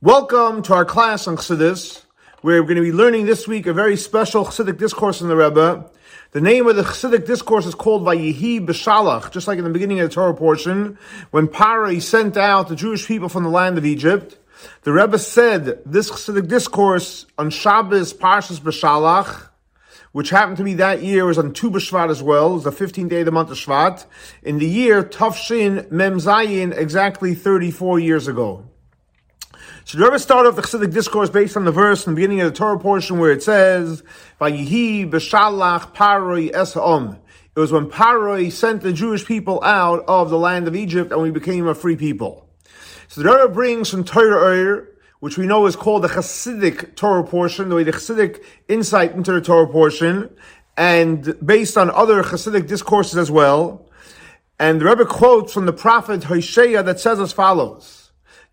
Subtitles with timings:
[0.00, 2.04] Welcome to our class on Chassidus.
[2.44, 5.90] We're going to be learning this week a very special Chassidic discourse in the Rebbe.
[6.30, 9.98] The name of the Chassidic discourse is called Vayihi B'Shalach, just like in the beginning
[9.98, 11.00] of the Torah portion,
[11.32, 14.38] when Pari sent out the Jewish people from the land of Egypt.
[14.82, 19.48] The Rebbe said this Chassidic discourse on Shabbos Parshas B'Shalach,
[20.12, 22.52] which happened to be that year, was on Tu B'Shvat as well.
[22.52, 24.06] It was the 15th day of the month of Shvat,
[24.44, 28.64] in the year Tafshin Mem Zayin, exactly 34 years ago.
[29.88, 32.42] So the Rebbe started off the Chassidic discourse based on the verse in the beginning
[32.42, 34.02] of the Torah portion where it says,
[34.38, 37.16] "Vayihi b'shalach paroi es'om."
[37.56, 41.22] It was when Paroi sent the Jewish people out of the land of Egypt and
[41.22, 42.50] we became a free people.
[43.08, 44.84] So the Rebbe brings from Torah
[45.20, 49.32] which we know is called the Chassidic Torah portion, the way the Chassidic insight into
[49.32, 50.28] the Torah portion,
[50.76, 53.88] and based on other Chassidic discourses as well.
[54.58, 57.97] And the Rebbe quotes from the prophet Hosea that says as follows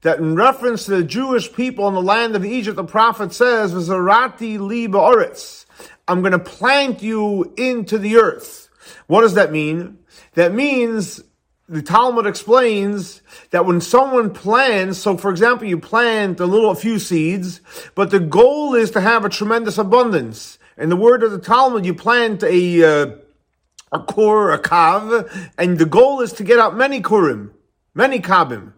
[0.05, 3.73] that in reference to the Jewish people in the land of Egypt, the prophet says,
[3.73, 5.65] "V'zarati li ba'aretz."
[6.07, 8.69] I'm going to plant you into the earth.
[9.07, 9.97] What does that mean?
[10.35, 11.23] That means
[11.67, 16.75] the Talmud explains that when someone plants, so for example, you plant a little, a
[16.75, 17.61] few seeds,
[17.95, 20.59] but the goal is to have a tremendous abundance.
[20.77, 23.15] In the word of the Talmud, you plant a, uh,
[23.91, 27.49] a kur, a kav, and the goal is to get out many kurim,
[27.95, 28.74] many kabim.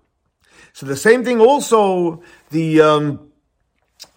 [0.78, 3.31] So the same thing also, the, um,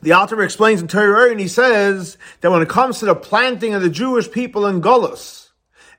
[0.03, 3.72] the Alter explains in Torah, and he says that when it comes to the planting
[3.72, 5.48] of the Jewish people in Golos,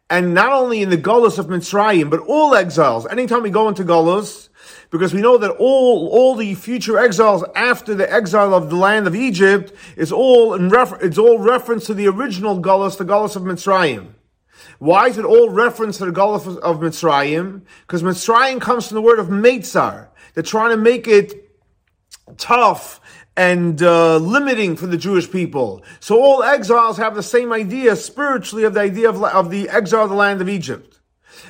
[0.08, 3.84] and not only in the Golos of Mitzrayim, but all exiles, anytime we go into
[3.84, 4.50] Golos,
[4.92, 9.08] because we know that all, all the future exiles after the exile of the land
[9.08, 13.36] of Egypt is all in refer- it's all reference to the original Golos, the Golos
[13.36, 14.10] of Mitzrayim.
[14.78, 17.64] Why is it all reference to the Golos of Mitzrayim?
[17.88, 20.10] Because Mitzrayim comes from the word of Meitzar.
[20.34, 21.50] They're trying to make it
[22.38, 23.00] tough
[23.38, 25.84] and uh, limiting for the Jewish people.
[26.00, 30.04] So all exiles have the same idea spiritually of the idea of, of the exile
[30.04, 31.00] of the land of Egypt.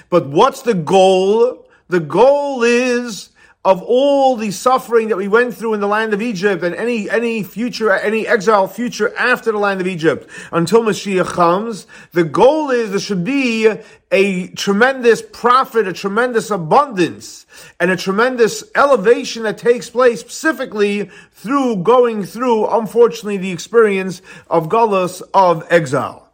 [0.10, 1.68] But what's the goal?
[1.88, 3.31] The goal is
[3.64, 7.08] of all the suffering that we went through in the land of Egypt and any,
[7.10, 12.72] any future, any exile future after the land of Egypt until Mashiach comes, the goal
[12.72, 13.72] is there should be
[14.12, 17.46] a tremendous profit, a tremendous abundance,
[17.80, 24.70] and a tremendous elevation that takes place specifically through going through, unfortunately, the experience of
[24.70, 26.30] Gullus of exile.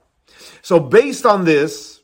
[0.62, 1.97] So based on this,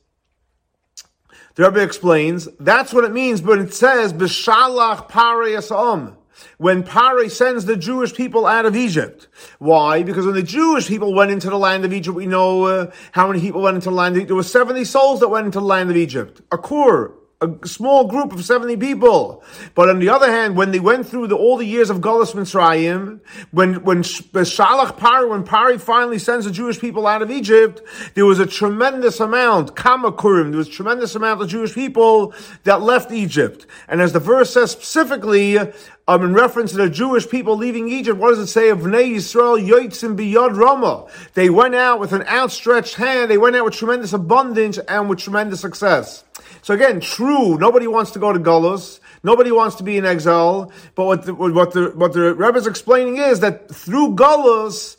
[1.56, 6.18] the Rebbe explains, that's what it means, but it says, B'shalach pare.
[6.58, 9.28] When Pare sends the Jewish people out of Egypt.
[9.59, 10.03] Why?
[10.03, 13.28] Because when the Jewish people went into the land of Egypt, we know uh, how
[13.28, 14.16] many people went into the land.
[14.16, 16.42] There were 70 souls that went into the land of Egypt.
[16.52, 17.13] A kur,
[17.44, 19.44] a small group of 70 people.
[19.76, 22.34] But on the other hand, when they went through the, all the years of Gullus
[22.34, 23.20] Mitzrayim,
[23.52, 27.81] when, when Shalach Pari, when Pari finally sends the Jewish people out of Egypt,
[28.14, 32.34] there was a tremendous amount, Kamakurim, there was a tremendous amount of Jewish people
[32.64, 33.66] that left Egypt.
[33.88, 35.58] And as the verse says specifically,
[36.06, 39.16] um, in reference to the Jewish people leaving Egypt, what does it say of Bnei
[39.16, 41.08] Yisrael Yoitzim Biyad Rama?
[41.34, 45.20] They went out with an outstretched hand, they went out with tremendous abundance and with
[45.20, 46.25] tremendous success.
[46.62, 49.00] So again, true, nobody wants to go to Gullus.
[49.24, 50.72] Nobody wants to be in exile.
[50.96, 54.98] But what the, what the, what the Rebbe is explaining is that through Gullus,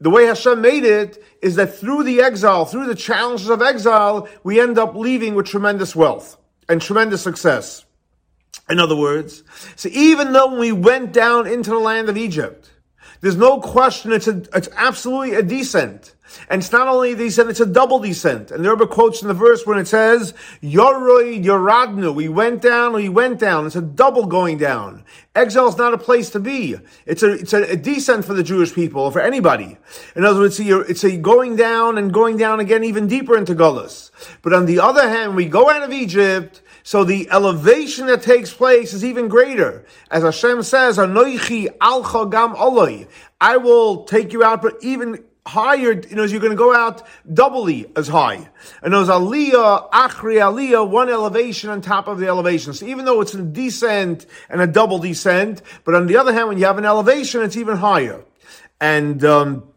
[0.00, 4.28] the way Hashem made it is that through the exile, through the challenges of exile,
[4.42, 6.36] we end up leaving with tremendous wealth
[6.68, 7.84] and tremendous success.
[8.68, 9.44] In other words,
[9.76, 12.70] so even though we went down into the land of Egypt,
[13.20, 16.15] there's no question it's a, it's absolutely a descent.
[16.48, 18.50] And it's not only descent, it's a double descent.
[18.50, 22.92] And the Rebbe quotes in the verse when it says, Yoroi Yoradnu, we went down,
[22.92, 23.66] we went down.
[23.66, 25.04] It's a double going down.
[25.34, 26.76] Exile is not a place to be.
[27.04, 29.76] It's a, it's a, a descent for the Jewish people, or for anybody.
[30.14, 33.36] In other words, it's a, it's a going down and going down again even deeper
[33.36, 34.10] into Gullus.
[34.42, 38.54] But on the other hand, we go out of Egypt, so the elevation that takes
[38.54, 39.84] place is even greater.
[40.10, 43.08] As Hashem says, Anoichi oloi.
[43.40, 47.06] I will take you out, but even higher, you know, you're going to go out
[47.32, 48.48] doubly as high.
[48.82, 52.74] And there's aliyah, achri aliyah, one elevation on top of the elevation.
[52.74, 56.48] So even though it's a descent and a double descent, but on the other hand,
[56.48, 58.24] when you have an elevation, it's even higher.
[58.80, 59.68] And, um,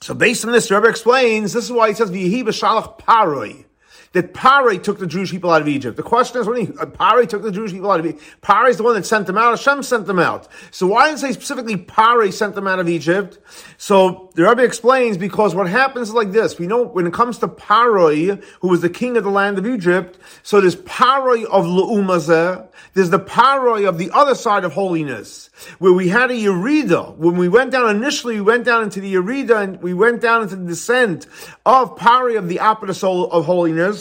[0.00, 3.64] so based on this, Rebbe explains, this is why he says, V'yehi b'shalach paroi.
[4.12, 5.96] That Pare took the Jewish people out of Egypt.
[5.96, 8.68] The question is, when he, uh, Pare took the Jewish people out of Egypt, Pare
[8.68, 9.50] is the one that sent them out.
[9.50, 10.48] Hashem sent them out.
[10.70, 13.38] So why didn't say specifically Pare sent them out of Egypt?
[13.76, 16.58] So the Rebbe explains because what happens is like this.
[16.58, 19.66] We know when it comes to Paroi, who was the king of the land of
[19.66, 25.50] Egypt, so there's Paroi of Le'umazeh, there's the Paroi of the other side of holiness,
[25.78, 27.16] where we had a Yerida.
[27.16, 30.42] When we went down initially, we went down into the Yerida and we went down
[30.42, 31.26] into the descent
[31.66, 33.97] of Pari of the opposite of holiness.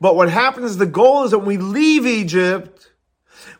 [0.00, 2.79] But what happens, is the goal is that when we leave Egypt,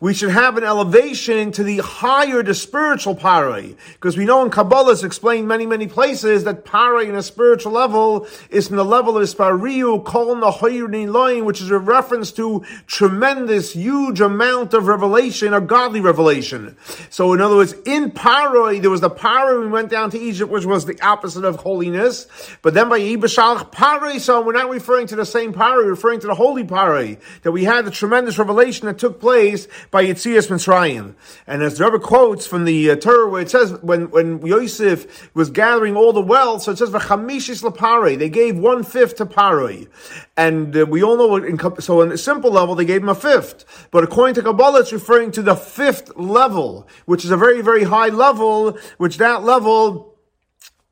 [0.01, 3.77] we should have an elevation to the higher, the spiritual parai.
[3.93, 7.73] Because we know in Kabbalah it's explained many, many places that parai in a spiritual
[7.73, 13.73] level is from the level of Ispariu, Kol Nahoyrin which is a reference to tremendous,
[13.75, 16.77] huge amount of revelation, or godly revelation.
[17.11, 20.51] So in other words, in parai, there was the parai we went down to Egypt,
[20.51, 22.27] which was the opposite of holiness.
[22.63, 26.27] But then by Ibashalach parai, so we're not referring to the same we're referring to
[26.27, 31.15] the holy parai, that we had the tremendous revelation that took place by Yitzias Mitzrayim.
[31.47, 35.35] And as the Rebbe quotes from the uh, Torah, where it says when when Yosef
[35.35, 38.19] was gathering all the wealth, so it says v'chamishis lapare.
[38.19, 39.89] They gave one fifth to paroi,
[40.37, 41.37] and uh, we all know.
[41.37, 43.89] In, so on a simple level, they gave him a fifth.
[43.91, 47.85] But according to Kabbalah, it's referring to the fifth level, which is a very very
[47.85, 48.79] high level.
[48.99, 50.09] Which that level.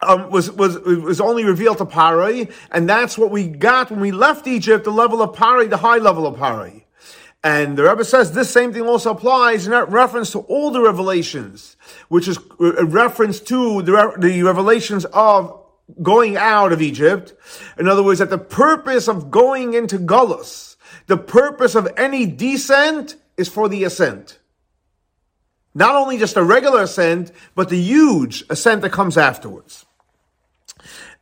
[0.00, 4.12] Um, was was was only revealed to Parai, and that's what we got when we
[4.12, 4.84] left Egypt.
[4.84, 6.84] The level of Parai, the high level of Parai.
[7.48, 11.78] And the Rebbe says this same thing also applies in reference to all the revelations,
[12.08, 15.58] which is a reference to the, the revelations of
[16.02, 17.32] going out of Egypt.
[17.78, 23.16] In other words, that the purpose of going into Gullus, the purpose of any descent
[23.38, 24.38] is for the ascent.
[25.74, 29.86] Not only just a regular ascent, but the huge ascent that comes afterwards.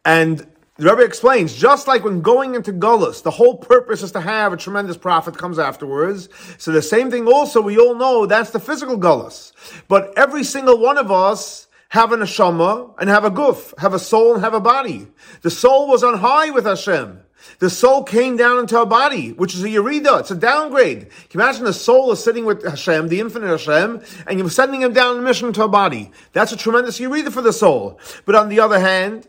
[0.04, 0.44] And
[0.78, 4.52] the Rebbe explains, just like when going into Gullus, the whole purpose is to have
[4.52, 6.28] a tremendous profit comes afterwards.
[6.58, 9.52] So the same thing also, we all know that's the physical Gullus.
[9.88, 13.98] But every single one of us have an neshama and have a guf, have a
[13.98, 15.08] soul and have a body.
[15.40, 17.22] The soul was on high with Hashem.
[17.58, 20.20] The soul came down into a body, which is a yerida.
[20.20, 21.10] It's a downgrade.
[21.30, 24.82] Can you imagine the soul is sitting with Hashem, the infinite Hashem, and you're sending
[24.82, 26.10] him down in mission to a body.
[26.32, 28.00] That's a tremendous yerida for the soul.
[28.24, 29.26] But on the other hand,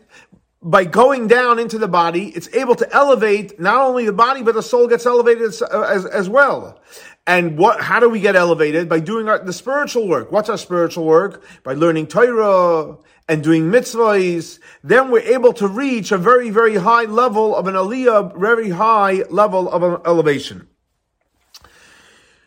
[0.60, 4.54] by going down into the body, it's able to elevate not only the body, but
[4.54, 6.80] the soul gets elevated as, as, as well.
[7.26, 8.88] And what, how do we get elevated?
[8.88, 10.32] By doing our, the spiritual work.
[10.32, 11.44] What's our spiritual work?
[11.62, 12.96] By learning Torah
[13.28, 14.58] and doing mitzvahs.
[14.82, 19.24] Then we're able to reach a very, very high level of an aliyah, very high
[19.30, 20.68] level of an elevation.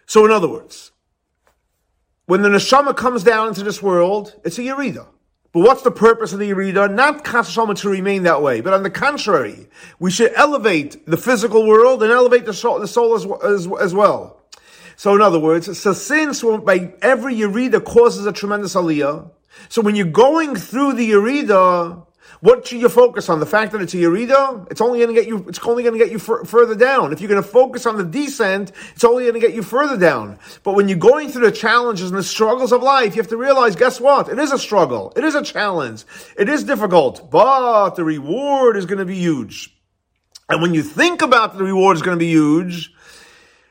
[0.05, 0.91] So in other words,
[2.25, 5.07] when the neshama comes down into this world, it's a yerida.
[5.53, 6.93] But what's the purpose of the Yerida?
[6.93, 9.67] Not Chasashama to remain that way, but on the contrary,
[9.99, 13.93] we should elevate the physical world and elevate the soul, the soul as, as, as
[13.93, 14.37] well.
[14.95, 19.29] So in other words, so since by every Yerida causes a tremendous aliyah,
[19.67, 22.05] so when you're going through the Yerida,
[22.41, 23.39] what should you focus on?
[23.39, 24.69] The fact that it's a Yerida?
[24.71, 27.13] It's only going to get you, it's only going to get you further down.
[27.13, 29.95] If you're going to focus on the descent, it's only going to get you further
[29.95, 30.39] down.
[30.63, 33.37] But when you're going through the challenges and the struggles of life, you have to
[33.37, 34.27] realize, guess what?
[34.27, 35.13] It is a struggle.
[35.15, 36.03] It is a challenge.
[36.35, 39.77] It is difficult, but the reward is going to be huge.
[40.49, 42.91] And when you think about the reward is going to be huge,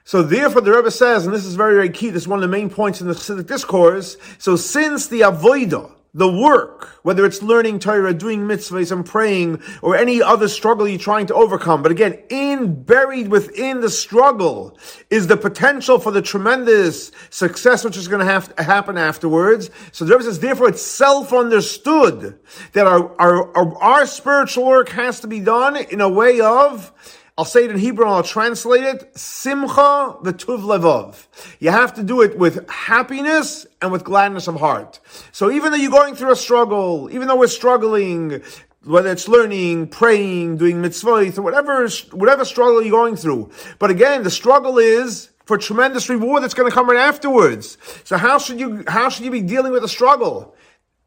[0.05, 2.43] so therefore the Rebbe says, and this is very, very key, this is one of
[2.43, 7.43] the main points in the Chassidic discourse, so since the avodah, the work, whether it's
[7.43, 11.83] learning Torah, doing mitzvahs and praying, or any other struggle you're trying to overcome.
[11.83, 14.77] But again, in, buried within the struggle
[15.09, 19.71] is the potential for the tremendous success which is going to have to happen afterwards.
[19.93, 22.39] So the Rebbe says, therefore it's self-understood
[22.73, 26.93] that our, our, our, our spiritual work has to be done in a way of
[27.39, 29.17] I'll say it in Hebrew and I'll translate it.
[29.17, 31.27] Simcha v'tuv levov.
[31.59, 35.01] You have to do it with happiness and with gladness of heart.
[35.33, 38.43] So even though you're going through a struggle, even though we're struggling,
[38.85, 43.51] whether it's learning, praying, doing mitzvot, or whatever, whatever struggle you're going through.
[43.79, 47.77] But again, the struggle is for tremendous reward that's going to come right afterwards.
[48.05, 50.55] So how should you, how should you be dealing with the struggle?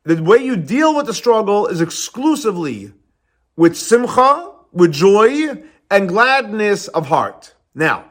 [0.04, 2.92] The way you deal with the struggle is exclusively
[3.56, 7.54] with simcha, with joy, and gladness of heart.
[7.76, 8.06] Now,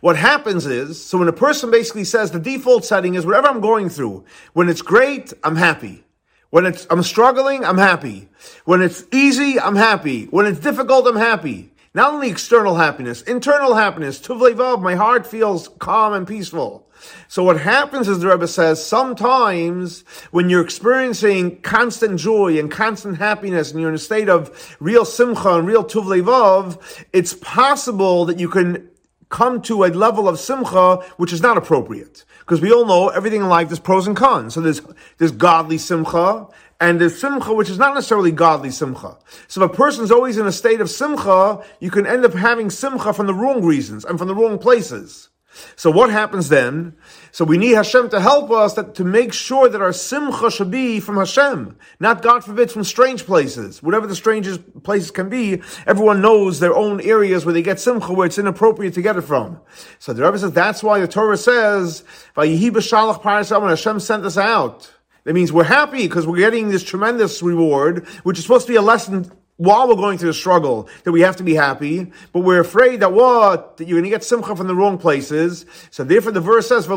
[0.00, 3.60] what happens is, so when a person basically says the default setting is whatever I'm
[3.60, 6.04] going through, when it's great, I'm happy.
[6.50, 8.28] When it's, I'm struggling, I'm happy.
[8.64, 10.24] When it's easy, I'm happy.
[10.26, 11.69] When it's difficult, I'm happy.
[11.92, 14.20] Not only external happiness, internal happiness.
[14.20, 16.88] Tuvlevav, my heart feels calm and peaceful.
[17.26, 23.18] So what happens is the Rebbe says sometimes when you're experiencing constant joy and constant
[23.18, 26.80] happiness and you're in a state of real simcha and real tuvlevav,
[27.12, 28.88] it's possible that you can
[29.28, 32.24] come to a level of simcha which is not appropriate.
[32.40, 34.54] Because we all know everything in life there's pros and cons.
[34.54, 34.80] So there's
[35.18, 36.46] there's godly simcha
[36.80, 39.18] and the simcha which is not necessarily godly simcha.
[39.48, 42.70] So if a person's always in a state of simcha, you can end up having
[42.70, 45.28] simcha from the wrong reasons and from the wrong places.
[45.76, 46.94] So what happens then?
[47.32, 50.70] So we need Hashem to help us that, to make sure that our simcha should
[50.70, 53.82] be from Hashem, not God forbid from strange places.
[53.82, 58.12] Whatever the strangest places can be, everyone knows their own areas where they get simcha
[58.12, 59.60] where it's inappropriate to get it from.
[59.98, 64.90] So the Rebbe says that's why the Torah says, when Hashem sent us out.
[65.30, 68.76] That means we're happy because we're getting this tremendous reward, which is supposed to be
[68.76, 72.40] a lesson while we're going through the struggle that we have to be happy, but
[72.40, 73.76] we're afraid that what?
[73.76, 75.66] That you're going to get simcha from the wrong places.
[75.92, 76.88] So therefore the verse says,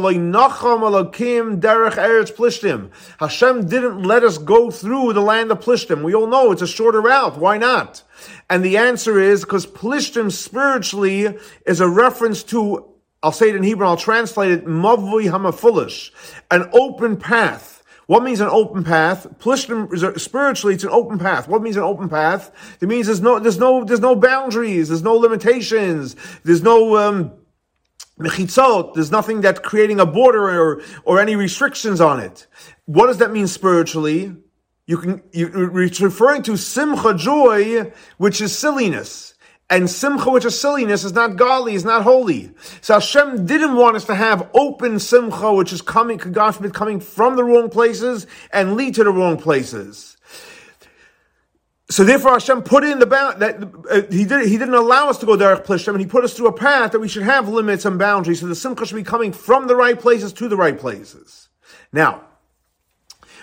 [2.31, 2.89] plishtim.
[3.19, 6.01] Hashem didn't let us go through the land of plishtim.
[6.01, 7.37] We all know it's a shorter route.
[7.37, 8.01] Why not?
[8.49, 11.37] And the answer is because plishtim spiritually
[11.67, 12.83] is a reference to,
[13.21, 16.09] I'll say it in Hebrew, I'll translate it, mavui hamafulish,
[16.49, 17.72] an open path.
[18.07, 19.27] What means an open path?
[19.39, 21.47] Spiritually, it's an open path.
[21.47, 22.51] What means an open path?
[22.81, 27.31] It means there's no, there's no, there's no boundaries, there's no limitations, there's no um,
[28.19, 32.47] mechitzot, there's nothing that's creating a border or or any restrictions on it.
[32.85, 34.35] What does that mean spiritually?
[34.85, 39.33] You can, you, it's referring to simcha joy, which is silliness.
[39.69, 42.51] And simcha, which is silliness, is not godly, is not holy.
[42.81, 46.73] So Hashem didn't want us to have open simcha, which is coming, could God forbid,
[46.73, 50.17] coming from the wrong places and lead to the wrong places.
[51.89, 54.47] So therefore, Hashem put in the bound that uh, he did.
[54.47, 56.91] He didn't allow us to go derech plishtim, and he put us through a path
[56.91, 58.41] that we should have limits and boundaries.
[58.41, 61.49] So the simcha should be coming from the right places to the right places.
[61.91, 62.23] Now,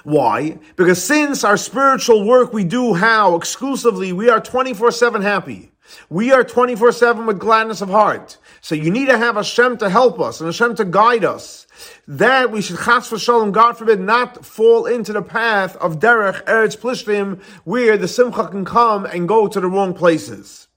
[0.04, 0.58] why?
[0.76, 5.69] Because since our spiritual work we do how exclusively, we are twenty four seven happy.
[6.08, 8.38] We are 24 7 with gladness of heart.
[8.60, 11.66] So you need to have Hashem to help us and Hashem to guide us.
[12.06, 16.76] That we should chas v'shalom, God forbid, not fall into the path of derech eretz
[16.76, 20.68] plishtim, where the simcha can come and go to the wrong places.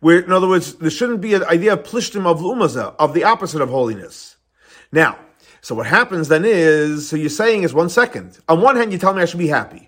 [0.00, 3.24] Where, in other words, there shouldn't be an idea of plishtim of lumaza, of the
[3.24, 4.36] opposite of holiness.
[4.92, 5.18] Now,
[5.60, 8.38] so what happens then is, so you're saying is one second.
[8.48, 9.87] On one hand, you tell me I should be happy.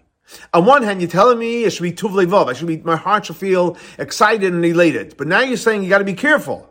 [0.53, 2.49] On one hand, you're telling me it should be tuv levav.
[2.49, 5.17] I should be, my heart should feel excited and elated.
[5.17, 6.69] But now you're saying you got to be careful.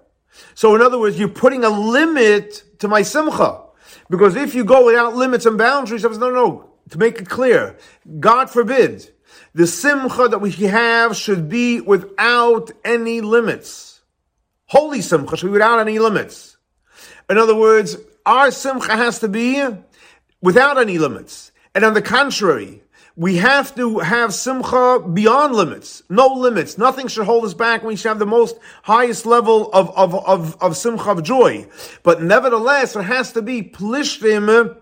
[0.55, 3.61] So in other words, you're putting a limit to my simcha.
[4.09, 7.29] Because if you go without limits and boundaries, I was, no, no, to make it
[7.29, 7.77] clear,
[8.19, 9.09] God forbid,
[9.53, 14.01] the simcha that we have should be without any limits.
[14.65, 16.57] Holy simcha should be without any limits.
[17.29, 19.63] In other words, our simcha has to be
[20.41, 21.51] without any limits.
[21.75, 22.81] And on the contrary,
[23.19, 26.77] we have to have simcha beyond limits, no limits.
[26.77, 27.83] Nothing should hold us back.
[27.83, 31.67] We should have the most highest level of, of, of, of simcha of joy.
[32.01, 34.77] But nevertheless, there has to be plishtim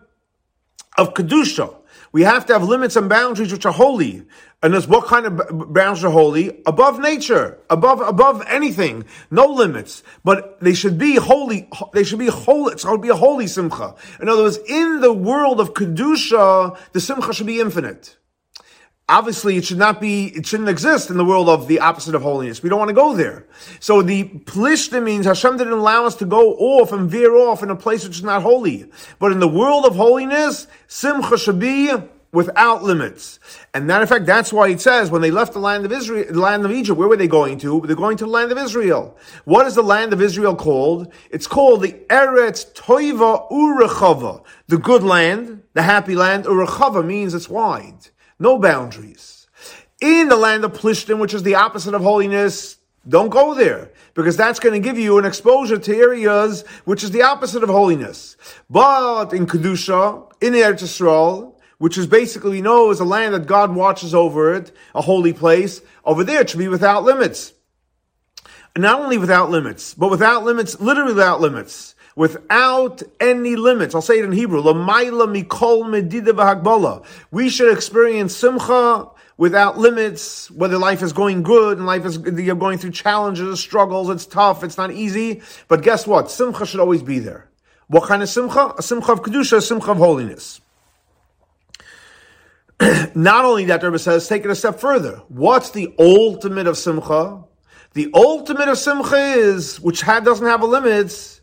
[0.99, 1.77] of kedusha.
[2.11, 4.23] We have to have limits and boundaries which are holy.
[4.61, 6.61] And there's what kind of boundaries are holy?
[6.67, 10.03] Above nature, above above anything, no limits.
[10.23, 11.67] But they should be holy.
[11.91, 12.73] They should be holy.
[12.73, 13.95] It's going to be a holy simcha.
[14.21, 18.15] In other words, in the world of kedusha, the simcha should be infinite
[19.09, 22.21] obviously it should not be, it shouldn't exist in the world of the opposite of
[22.21, 22.61] holiness.
[22.61, 23.45] We don't want to go there.
[23.79, 27.69] So the plishta means Hashem didn't allow us to go off and veer off in
[27.69, 28.89] a place which is not holy.
[29.19, 31.91] But in the world of holiness, simcha should be
[32.33, 33.39] without limits.
[33.73, 36.25] And matter of fact, that's why it says when they left the land of Israel,
[36.29, 37.81] the land of Egypt, where were they going to?
[37.85, 39.17] They're going to the land of Israel.
[39.45, 41.13] What is the land of Israel called?
[41.31, 46.43] It's called the Eretz Toiva Urechava, the good land, the happy land.
[46.43, 49.47] Urechava means it's wide no boundaries.
[50.01, 52.77] In the land of Plishtim, which is the opposite of holiness,
[53.07, 57.11] don't go there because that's going to give you an exposure to areas which is
[57.11, 58.35] the opposite of holiness.
[58.69, 63.45] But in Kedusha, in Eretz Yisrael, which is basically we know is a land that
[63.45, 67.53] God watches over it, a holy place, over there it should be without limits.
[68.75, 73.93] Not only without limits, but without limits, literally without limits without any limits.
[73.93, 74.63] I'll say it in Hebrew.
[77.31, 79.07] We should experience simcha
[79.37, 84.09] without limits, whether life is going good and life is, you're going through challenges, struggles,
[84.09, 85.43] it's tough, it's not easy.
[85.67, 86.31] But guess what?
[86.31, 87.51] Simcha should always be there.
[87.85, 88.73] What kind of simcha?
[88.75, 90.59] A simcha of kedusha, a simcha of holiness.
[93.13, 95.21] not only that, the Rebbe says, take it a step further.
[95.27, 97.43] What's the ultimate of simcha?
[97.93, 101.36] The ultimate of simcha is, which doesn't have a limit,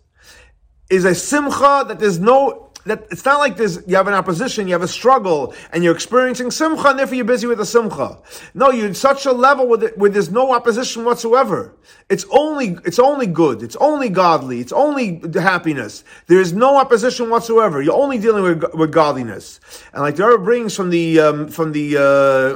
[0.91, 4.67] is a simcha that there's no that it's not like there's you have an opposition,
[4.67, 8.19] you have a struggle, and you're experiencing simcha, and therefore you're busy with the simcha.
[8.55, 11.75] No, you're at such a level where, where there's no opposition whatsoever.
[12.09, 13.63] It's only it's only good.
[13.63, 14.61] It's only godly.
[14.61, 16.05] It's only happiness.
[16.27, 17.81] There is no opposition whatsoever.
[17.81, 19.61] You're only dealing with, with godliness.
[19.93, 22.01] And like the Rebbe brings from the um, from the uh,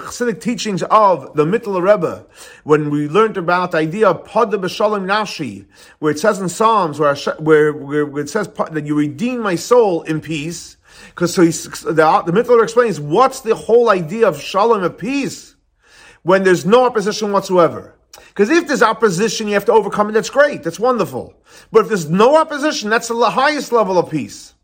[0.07, 2.27] Chassidic teachings of the Mittler Rebbe,
[2.65, 5.67] when we learned about the idea of Pada B'Shalom Nashi,
[5.99, 10.03] where it says in Psalms where, where, where it says that you redeem my soul
[10.03, 10.77] in peace.
[11.07, 15.55] Because so he's, the, the Mittler explains what's the whole idea of Shalom of peace
[16.23, 17.95] when there's no opposition whatsoever.
[18.29, 20.13] Because if there's opposition, you have to overcome it.
[20.13, 20.63] That's great.
[20.63, 21.35] That's wonderful.
[21.73, 24.55] But if there's no opposition, that's the highest level of peace.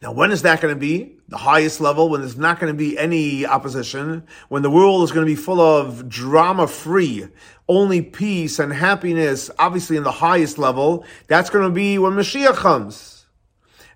[0.00, 1.16] Now, when is that going to be?
[1.28, 5.10] The highest level, when there's not going to be any opposition, when the world is
[5.10, 7.26] going to be full of drama free,
[7.68, 12.54] only peace and happiness, obviously in the highest level, that's going to be when Mashiach
[12.54, 13.17] comes.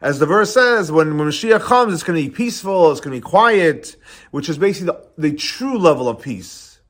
[0.03, 3.15] As the verse says, when, when Mashiach comes, it's going to be peaceful, it's going
[3.15, 3.95] to be quiet,
[4.33, 6.81] which is basically the, the true level of peace.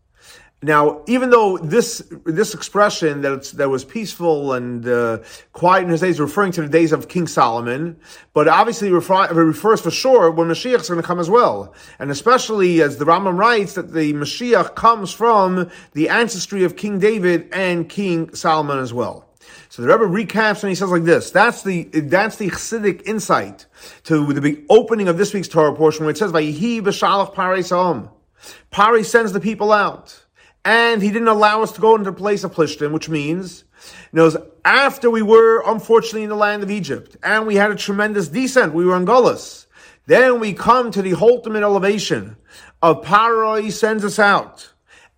[0.64, 5.18] Now, even though this this expression that that was peaceful and uh,
[5.52, 7.98] quiet in his days, referring to the days of King Solomon,
[8.32, 12.12] but obviously refer, refers for sure when Mashiach is going to come as well, and
[12.12, 17.48] especially as the Rambam writes that the Mashiach comes from the ancestry of King David
[17.52, 19.31] and King Solomon as well.
[19.72, 23.64] So the Rebbe recaps and he says like this: That's the that's the Chassidic insight
[24.04, 28.10] to the opening of this week's Torah portion, where it says, "Vayihi b'shalach parei
[28.70, 30.26] Pari sends the people out
[30.62, 33.64] and he didn't allow us to go into the place of Plishtim, which means,
[34.12, 38.28] knows after we were unfortunately in the land of Egypt, and we had a tremendous
[38.28, 39.64] descent, we were in Gullus,
[40.04, 42.36] then we come to the ultimate elevation
[42.82, 44.71] of Paro, he sends us out.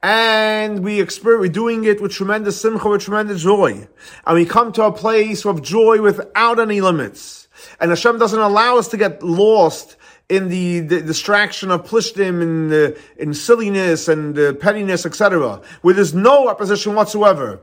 [0.04, 3.88] And we experience, we're doing it with tremendous simcha, with tremendous joy.
[4.26, 7.48] And we come to a place of joy without any limits.
[7.80, 9.96] And Hashem doesn't allow us to get lost
[10.28, 15.94] in the, the distraction of plishtim, in, uh, in silliness and uh, pettiness, etc., where
[15.94, 17.62] there's no opposition whatsoever.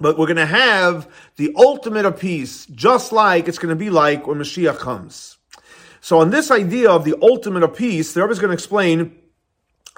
[0.00, 3.88] But we're going to have the ultimate of peace, just like it's going to be
[3.88, 5.38] like when Mashiach comes.
[6.00, 9.16] So on this idea of the ultimate of peace, the Rebbe is going to explain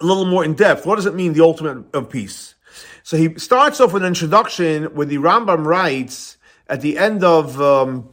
[0.01, 0.87] a little more in depth.
[0.87, 2.55] What does it mean, the ultimate of peace?
[3.03, 6.37] So he starts off with an introduction where the Rambam writes
[6.69, 8.09] at the end of um,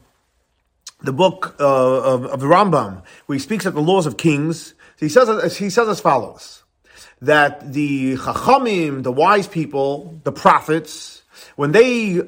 [1.02, 4.74] the book uh, of, of, the Rambam, where he speaks of the laws of kings.
[5.00, 6.64] he says he says as follows:
[7.22, 11.24] that the chachamim, the wise people, the prophets,
[11.56, 12.22] when they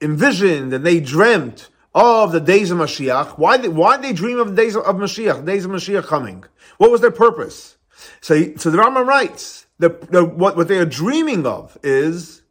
[0.00, 4.38] envisioned and they dreamt of the days of Mashiach, why did, why did they dream
[4.38, 6.44] of the days of, of Mashiach, days of Mashiach coming?
[6.78, 7.76] What was their purpose?
[8.20, 12.42] So, so the Rambam writes that what, what they are dreaming of is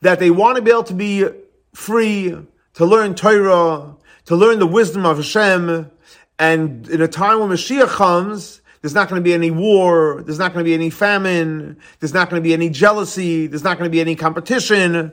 [0.00, 1.26] that they want to be able to be
[1.74, 2.36] free
[2.74, 3.94] to learn Torah,
[4.26, 5.90] to learn the wisdom of Hashem.
[6.38, 10.22] And in a time when Mashiach comes, there's not going to be any war.
[10.24, 11.78] There's not going to be any famine.
[12.00, 13.46] There's not going to be any jealousy.
[13.46, 15.12] There's not going to be any competition.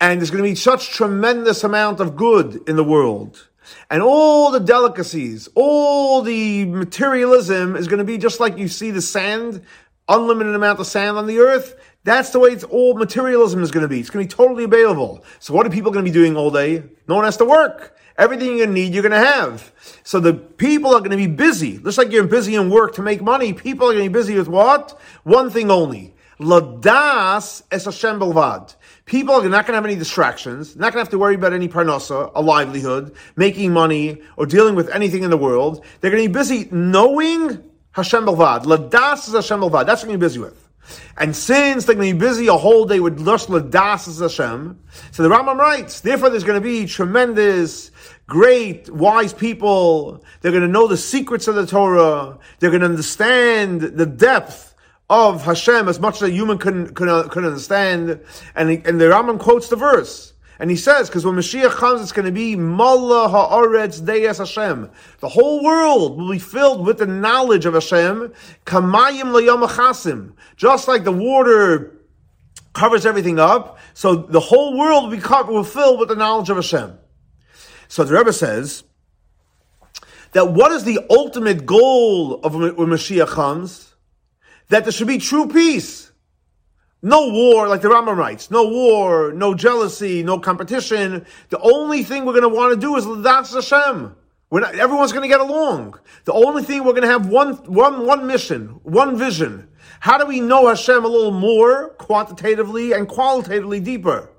[0.00, 3.47] And there's going to be such tremendous amount of good in the world.
[3.90, 8.90] And all the delicacies, all the materialism is going to be just like you see
[8.90, 9.62] the sand,
[10.08, 11.74] unlimited amount of sand on the earth.
[12.04, 14.00] That's the way it's all materialism is going to be.
[14.00, 15.24] It's going to be totally available.
[15.40, 16.82] So what are people going to be doing all day?
[17.06, 17.96] No one has to work.
[18.16, 19.72] Everything you're going to need, you're going to have.
[20.02, 21.78] So the people are going to be busy.
[21.78, 24.36] Just like you're busy in work to make money, people are going to be busy
[24.36, 24.98] with what?
[25.22, 26.14] One thing only.
[26.40, 28.74] Ladas es Hashem belvad.
[29.08, 31.54] People are not going to have any distractions, not going to have to worry about
[31.54, 35.82] any parnasa, a livelihood, making money, or dealing with anything in the world.
[36.00, 38.64] They're going to be busy knowing Hashem belvad.
[38.64, 39.86] Ladas is Hashem belvad.
[39.86, 40.68] That's what you're busy with.
[41.16, 44.78] And since they're going to be busy a whole day with Lush Ladas Hashem,
[45.10, 47.90] so the Rambam writes, therefore there's going to be tremendous,
[48.26, 50.22] great, wise people.
[50.42, 52.38] They're going to know the secrets of the Torah.
[52.58, 54.67] They're going to understand the depth
[55.10, 58.20] of Hashem as much as a human can, can, uh, can understand.
[58.54, 60.34] And, and the Rambam quotes the verse.
[60.60, 64.90] And he says, because when Mashiach comes, it's going to be Malla Haaretz Deyas Hashem.
[65.20, 68.32] The whole world will be filled with the knowledge of Hashem.
[68.66, 70.32] Kamayim Layamachasim.
[70.56, 71.94] Just like the water
[72.72, 76.50] covers everything up, so the whole world will be covered, will fill with the knowledge
[76.50, 76.98] of Hashem.
[77.86, 78.84] So the Rebbe says
[80.32, 83.87] that what is the ultimate goal of when Mashiach comes?
[84.68, 86.12] That there should be true peace.
[87.00, 88.50] No war, like the Rambam writes.
[88.50, 91.26] No war, no jealousy, no competition.
[91.48, 94.16] The only thing we're going to want to do is that's Hashem.
[94.50, 95.98] Not, everyone's going to get along.
[96.24, 99.68] The only thing we're going to have one, one, one mission, one vision.
[100.00, 104.30] How do we know Hashem a little more quantitatively and qualitatively deeper?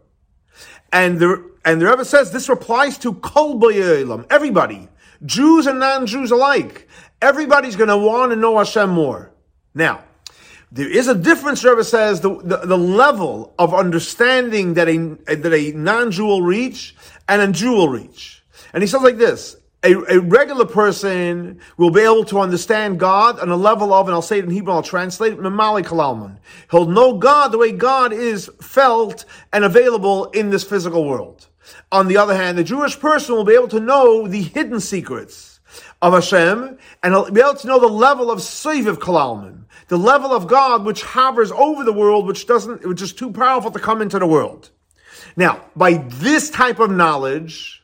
[0.92, 4.88] And the and the Rebbe says this applies to Kol B'Yelam, everybody,
[5.26, 6.88] Jews and non-Jews alike.
[7.22, 9.32] Everybody's going to want to know Hashem more.
[9.76, 10.04] Now,
[10.72, 14.98] there is a difference, Rebbe says, the, the, the level of understanding that a,
[15.36, 16.96] that a non-Jew will reach
[17.28, 18.44] and a Jew will reach.
[18.74, 23.40] And he says like this, a, a, regular person will be able to understand God
[23.40, 26.38] on a level of, and I'll say it in Hebrew, I'll translate it, Mamali Kalalman.
[26.70, 31.48] He'll know God the way God is felt and available in this physical world.
[31.92, 35.59] On the other hand, the Jewish person will be able to know the hidden secrets
[36.02, 40.48] of Hashem, and be able to know the level of Seviv Kalalman, the level of
[40.48, 44.20] God which hovers over the world, which doesn't, which is too powerful to come into
[44.20, 44.70] the world.
[45.36, 47.84] Now, by this type of knowledge,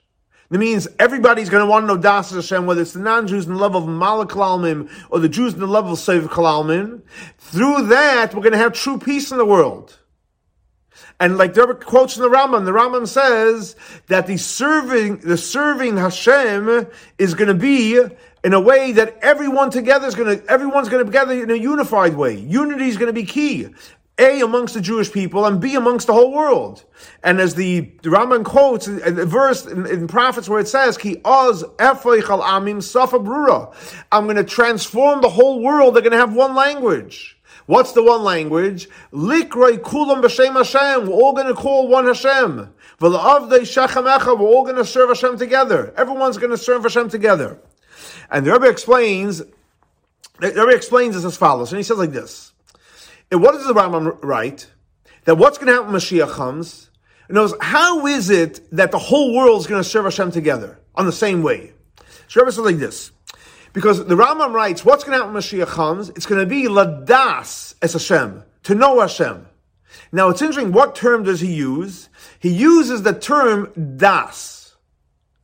[0.50, 3.54] that means everybody's going to want to know Das Hashem, whether it's the non-Jews in
[3.54, 7.02] the level of Malak Kalalmim or the Jews in the level of Sev Kalalmim.
[7.38, 9.98] Through that, we're going to have true peace in the world.
[11.20, 13.76] And like there are quotes in the Rambam, the Rambam says
[14.08, 18.02] that the serving, the serving Hashem is going to be
[18.44, 21.50] in a way that everyone together is going to, everyone's going to be together in
[21.52, 22.36] a unified way.
[22.36, 23.70] Unity is going to be key.
[24.18, 26.86] A, amongst the Jewish people, and B, amongst the whole world.
[27.22, 31.64] And as the, Rambam quotes a, verse in, in, Prophets where it says, Ki oz
[31.80, 32.80] amim
[33.26, 33.74] brura.
[34.14, 35.96] I'm going to transform the whole world.
[35.96, 37.35] They're going to have one language.
[37.66, 38.88] What's the one language?
[39.12, 41.08] Likroi kulam b'shem Hashem.
[41.08, 42.74] We're all going to call one Hashem.
[43.00, 44.38] V'la'avdei shechem echa.
[44.38, 45.94] We're all going to serve Hashem together.
[45.98, 47.60] Everyone's going to serve Hashem together.
[48.30, 51.72] And the Rebbe explains, the Rebbe explains this as follows.
[51.72, 52.54] And he says like this.
[53.32, 54.72] And what does the Rambam write?
[55.24, 56.92] That what's going to happen when Mashiach comes?
[57.30, 61.08] Knows how is it that the whole world is going to serve Hashem together on
[61.08, 61.74] the same way?
[62.28, 63.12] So Rebbe says like this.
[63.76, 66.08] Because the Rambam writes, what's going to happen when Mashiach comes?
[66.12, 69.46] It's going to be ladas es Hashem, to know Hashem.
[70.14, 72.10] Now it's interesting, what term does he use?
[72.40, 74.76] He uses the term das.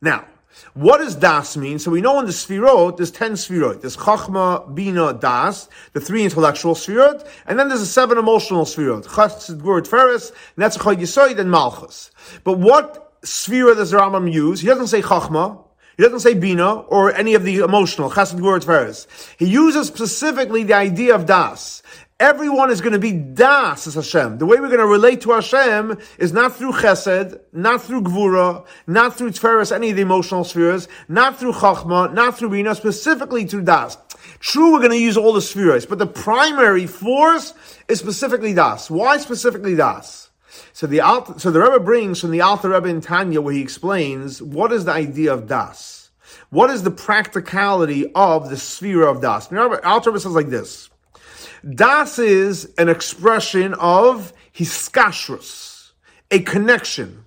[0.00, 0.24] Now,
[0.72, 1.78] what does das mean?
[1.78, 3.82] So we know in the Sfirot, there's 10 Sfirot.
[3.82, 9.04] There's Chachma, Bina, Das, the three intellectual Sfirot, and then there's the seven emotional Sfirot.
[9.04, 12.10] Chassid, Gvur, Tferes, Netzachot, Yisoid, and Malchus.
[12.44, 14.62] But what Sfira does the Rambam use?
[14.62, 15.62] He doesn't say Chachma,
[15.96, 19.06] he doesn't say Bina, or any of the emotional, Chassid, Gvur, Tferes.
[19.38, 21.82] He uses specifically the idea of Das.
[22.22, 24.38] Everyone is going to be das as Hashem.
[24.38, 28.64] The way we're going to relate to Hashem is not through chesed, not through gvura,
[28.86, 33.44] not through tferes, any of the emotional spheres, not through chachma, not through bina, specifically
[33.44, 33.98] through das.
[34.38, 37.54] True, we're going to use all the spheres, but the primary force
[37.88, 38.88] is specifically das.
[38.88, 40.30] Why specifically das?
[40.72, 41.00] So the
[41.38, 44.84] so the Rebbe brings from the Alter Rebbe in Tanya where he explains what is
[44.84, 46.10] the idea of das.
[46.50, 49.46] What is the practicality of the sphere of das?
[49.48, 50.90] The Alter Rebbe says like this.
[51.68, 55.92] Das is an expression of hiskashrus,
[56.30, 57.24] a connection.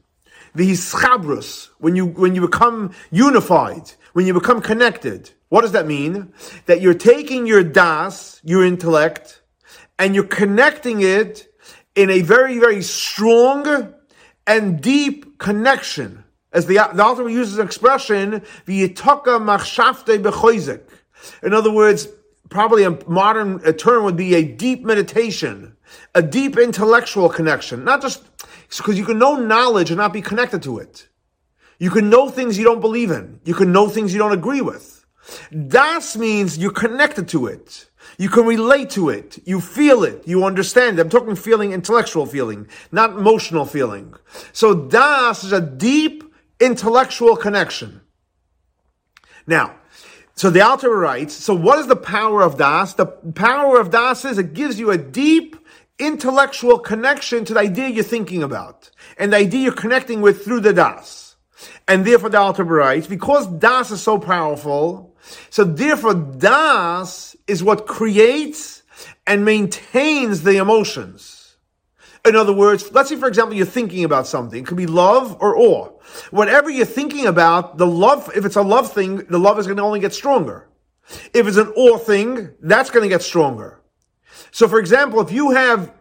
[0.54, 5.32] The hischabrus, when you, when you become unified, when you become connected.
[5.50, 6.34] What does that mean?
[6.66, 9.42] That you're taking your das, your intellect,
[10.00, 11.48] and you're connecting it
[11.95, 13.93] in a very, very strong
[14.45, 16.23] and deep connection.
[16.51, 20.81] As the, the author uses an expression, v'yitaka machshavte.
[21.43, 22.08] In other words,
[22.49, 25.75] probably a modern a term would be a deep meditation,
[26.13, 27.84] a deep intellectual connection.
[27.84, 28.23] Not just
[28.77, 31.08] because you can know knowledge and not be connected to it.
[31.79, 33.41] You can know things you don't believe in.
[33.43, 35.05] You can know things you don't agree with.
[35.67, 37.89] Das means you're connected to it.
[38.18, 39.39] You can relate to it.
[39.46, 40.28] You feel it.
[40.28, 41.00] You understand.
[41.00, 44.13] I'm talking feeling, intellectual feeling, not emotional feeling.
[44.54, 46.24] So Das is a deep
[46.60, 48.02] intellectual connection.
[49.48, 49.76] Now,
[50.36, 52.94] so the Alter writes, so what is the power of Das?
[52.94, 55.56] The power of Das is it gives you a deep
[55.98, 60.60] intellectual connection to the idea you're thinking about and the idea you're connecting with through
[60.60, 61.36] the Das.
[61.88, 65.14] And therefore the Alter writes, because Das is so powerful,
[65.50, 68.84] so therefore Das is what creates
[69.28, 71.56] and maintains the emotions.
[72.26, 74.64] In other words, let's say, for example, you're thinking about something.
[74.64, 75.90] It could be love or awe.
[76.32, 79.78] Whatever you're thinking about, the love, if it's a love thing, the love is going
[79.78, 80.68] to only get stronger.
[81.34, 83.80] If it's an awe thing, that's going to get stronger.
[84.52, 85.94] So, for example, if you have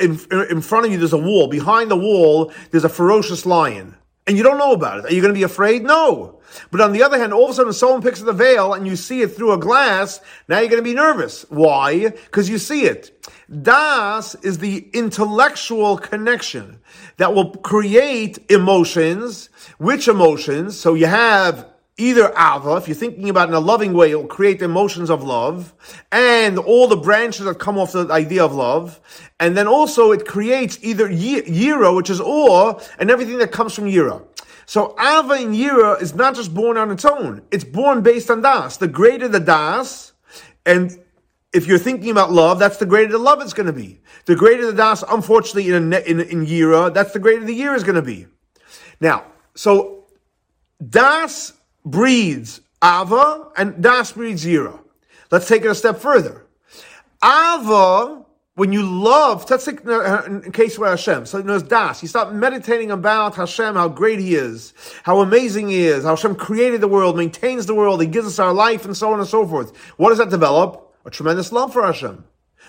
[0.00, 0.18] in,
[0.50, 1.48] in front of you, there's a wall.
[1.48, 3.97] Behind the wall, there's a ferocious lion
[4.28, 5.06] and you don't know about it.
[5.06, 5.82] Are you going to be afraid?
[5.82, 6.38] No.
[6.70, 8.86] But on the other hand, all of a sudden someone picks up the veil and
[8.86, 11.46] you see it through a glass, now you're going to be nervous.
[11.48, 12.10] Why?
[12.10, 13.26] Because you see it.
[13.62, 16.80] Das is the intellectual connection
[17.16, 19.48] that will create emotions.
[19.78, 20.78] Which emotions?
[20.78, 21.66] So you have
[21.98, 25.22] either ava, if you're thinking about in a loving way, it will create emotions of
[25.22, 25.74] love,
[26.10, 29.00] and all the branches that come off the idea of love,
[29.38, 33.84] and then also it creates either yira, which is awe, and everything that comes from
[33.84, 34.22] yira.
[34.64, 38.40] So ava in yira is not just born on its own; it's born based on
[38.40, 38.76] das.
[38.76, 40.12] The greater the das,
[40.64, 40.98] and
[41.52, 44.00] if you're thinking about love, that's the greater the love is going to be.
[44.26, 47.74] The greater the das, unfortunately, in, a, in, in Yira, that's the greater the year
[47.74, 48.26] is going to be.
[49.00, 50.04] Now, so
[50.90, 51.54] das
[51.90, 54.78] breeds Ava and das breeds Yira.
[55.30, 56.46] Let's take it a step further.
[57.22, 58.24] Ava,
[58.54, 61.26] when you love, let's take in case with Hashem.
[61.26, 62.02] So knows das.
[62.02, 64.72] You start meditating about Hashem, how great He is,
[65.02, 68.38] how amazing He is, how Hashem created the world, maintains the world, He gives us
[68.38, 69.76] our life, and so on and so forth.
[69.96, 70.88] What does that develop?
[71.08, 72.22] a tremendous love for Hashem.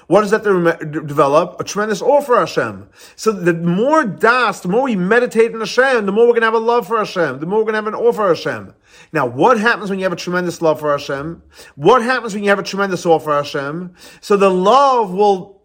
[0.07, 1.59] What does that develop?
[1.59, 2.89] A tremendous awe for Hashem.
[3.15, 6.47] So the more das, the more we meditate in Hashem, the more we're going to
[6.47, 8.73] have a love for Hashem, the more we're going to have an awe for Hashem.
[9.11, 11.41] Now, what happens when you have a tremendous love for Hashem?
[11.75, 13.95] What happens when you have a tremendous awe for Hashem?
[14.21, 15.61] So the love will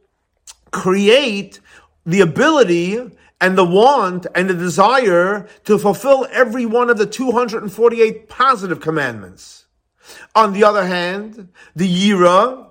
[0.70, 1.60] create
[2.04, 8.28] the ability and the want and the desire to fulfill every one of the 248
[8.28, 9.66] positive commandments.
[10.34, 12.68] On the other hand, the Yira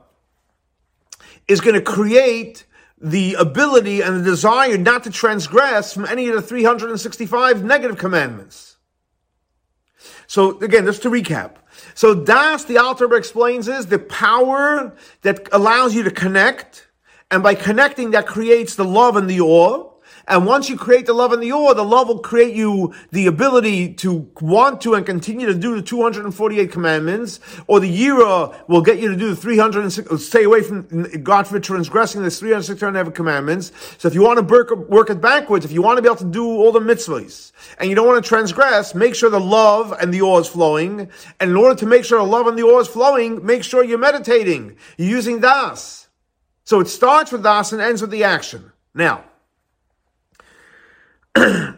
[1.48, 2.66] is going to create
[3.00, 8.78] the ability and the desire not to transgress from any of the 365 negative commandments.
[10.28, 11.56] So again, just to recap.
[11.96, 16.88] So Das, the Alter explains, is the power that allows you to connect,
[17.30, 19.93] and by connecting that creates the love and the awe.
[20.28, 23.28] And once you create the love and the awe, the love will create you the
[23.28, 28.58] ability to want to and continue to do the 248 commandments, or the yira uh,
[28.68, 30.84] will get you to do the 306, uh, stay away from,
[31.24, 33.72] God for transgressing the 367 commandments.
[33.98, 36.18] So if you want to work, work it backwards, if you want to be able
[36.18, 39.94] to do all the mitzvahs, and you don't want to transgress, make sure the love
[40.00, 41.10] and the awe is flowing.
[41.40, 43.84] And in order to make sure the love and the awe is flowing, make sure
[43.84, 44.78] you're meditating.
[44.98, 46.08] You're using das.
[46.64, 48.72] So it starts with das and ends with the action.
[48.94, 49.26] Now,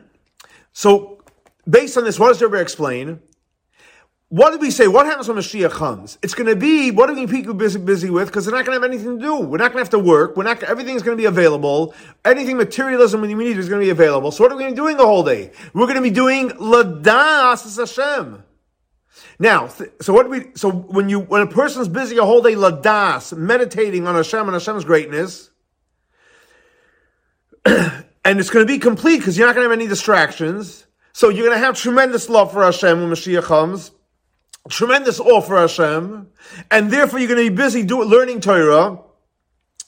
[0.73, 1.23] so,
[1.67, 3.21] based on this, what does Rebbe explain?
[4.29, 4.87] What did we say?
[4.87, 6.17] What happens when Mashiach comes?
[6.23, 8.27] It's going to be what are we people busy busy with?
[8.27, 9.39] Because they're not going to have anything to do.
[9.39, 10.35] We're not going to have to work.
[10.35, 10.63] We're not.
[10.63, 11.93] Everything's going to be available.
[12.25, 14.31] Anything materialism we need is going to be available.
[14.31, 15.51] So what are we going to be doing the whole day?
[15.73, 18.43] We're going to be doing ladas Hashem.
[19.37, 19.67] Now,
[20.01, 20.47] so what do we?
[20.55, 24.53] So when you when a person's busy a whole day ladas meditating on Hashem and
[24.53, 25.51] Hashem's greatness.
[28.25, 30.85] and it's going to be complete because you're not going to have any distractions.
[31.13, 33.91] So you're going to have tremendous love for Hashem when Mashiach comes,
[34.69, 36.27] tremendous awe for Hashem,
[36.71, 38.99] and therefore you're going to be busy doing learning Torah.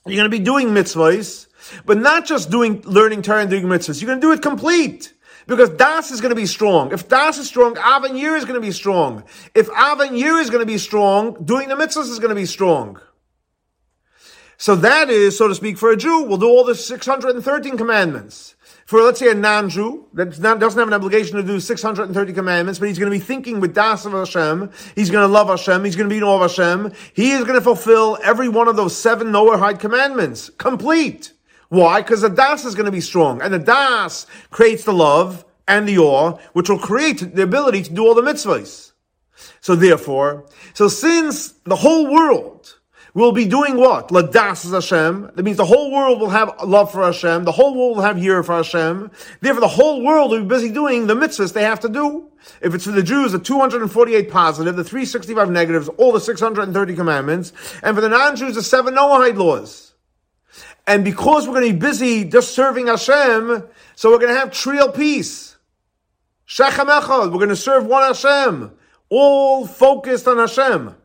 [0.06, 1.48] You're going to be doing mitzvahs,
[1.86, 4.02] but not just doing learning Torah and doing mitzvahs.
[4.02, 5.14] You're going to do it complete.
[5.48, 6.92] Because Das is going to be strong.
[6.92, 9.24] If Das is strong, Avan Yir is going to be strong.
[9.56, 12.46] If Avan Yir is going to be strong, doing the mitzvahs is going to be
[12.46, 13.00] strong.
[14.58, 18.56] So that is, so to speak, for a Jew, we'll do all the 613 commandments.
[18.88, 22.88] For, let's say, a non-Jew that doesn't have an obligation to do 630 commandments, but
[22.88, 25.96] he's going to be thinking with Das of Hashem, he's going to love Hashem, he's
[25.96, 28.78] going to be in awe of Hashem, he is going to fulfill every one of
[28.78, 30.50] those seven Noahide commandments.
[30.58, 31.34] Complete.
[31.70, 32.02] Why?
[32.02, 33.42] Because the Das is going to be strong.
[33.42, 37.94] And the Das creates the love and the awe, which will create the ability to
[37.94, 38.94] do all the mitzvahs.
[39.60, 42.77] So therefore, so since the whole world
[43.18, 44.10] will be doing what?
[44.10, 45.32] Ladas Hashem.
[45.34, 47.46] That means the whole world will have love for Hashem.
[47.46, 49.10] The whole world will have year for Hashem.
[49.42, 52.30] Therefore, the whole world will be busy doing the mitzvahs they have to do.
[52.62, 57.54] If it's for the Jews, the 248 positive, the 365 negatives, all the 630 commandments,
[57.82, 59.94] and for the non-Jews, the seven Noahide laws.
[60.86, 63.64] And because we're going to be busy just serving Hashem,
[63.96, 65.58] so we're going to have trial peace.
[66.46, 67.32] Shechem Echad.
[67.32, 68.72] We're going to serve one Hashem.
[69.10, 70.96] All focused on Hashem.